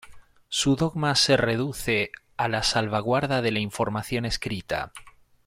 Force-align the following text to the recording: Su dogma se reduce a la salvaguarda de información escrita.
Su 0.49 0.75
dogma 0.75 1.13
se 1.13 1.37
reduce 1.37 2.09
a 2.35 2.47
la 2.47 2.63
salvaguarda 2.63 3.43
de 3.43 3.59
información 3.59 4.25
escrita. 4.25 4.91